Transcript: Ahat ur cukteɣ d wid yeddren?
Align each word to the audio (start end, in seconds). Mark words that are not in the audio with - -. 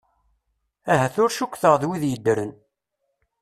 Ahat 0.93 1.15
ur 1.23 1.31
cukteɣ 1.37 1.73
d 1.81 1.83
wid 1.87 2.03
yeddren? 2.07 2.51